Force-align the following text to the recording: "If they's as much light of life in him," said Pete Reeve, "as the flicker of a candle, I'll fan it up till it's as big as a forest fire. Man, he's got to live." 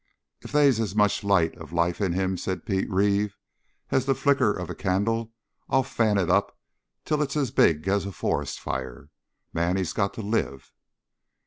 "If 0.41 0.51
they's 0.51 0.79
as 0.79 0.95
much 0.95 1.23
light 1.23 1.55
of 1.57 1.71
life 1.71 2.01
in 2.01 2.13
him," 2.13 2.35
said 2.35 2.65
Pete 2.65 2.89
Reeve, 2.89 3.37
"as 3.91 4.07
the 4.07 4.15
flicker 4.15 4.51
of 4.51 4.67
a 4.67 4.73
candle, 4.73 5.31
I'll 5.69 5.83
fan 5.83 6.17
it 6.17 6.27
up 6.27 6.57
till 7.05 7.21
it's 7.21 7.35
as 7.37 7.51
big 7.51 7.87
as 7.87 8.07
a 8.07 8.11
forest 8.11 8.59
fire. 8.59 9.09
Man, 9.53 9.77
he's 9.77 9.93
got 9.93 10.15
to 10.15 10.21
live." 10.23 10.71